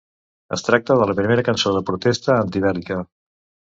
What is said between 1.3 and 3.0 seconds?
cançó de protesta antibèl·lica.